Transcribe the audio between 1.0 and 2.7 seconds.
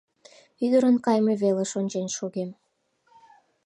кайыме велыш ончен шогем.